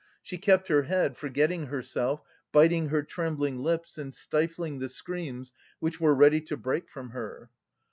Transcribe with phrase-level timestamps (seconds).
[0.23, 6.01] She kept her head, forgetting herself, biting her trembling lips and stifling the screams which
[6.01, 7.51] were ready to break from her.